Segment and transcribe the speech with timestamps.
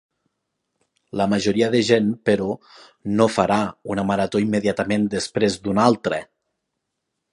[1.19, 2.47] La majoria de gent però,
[3.19, 3.59] no farà
[3.97, 6.23] una marató immediatament després d’una altra.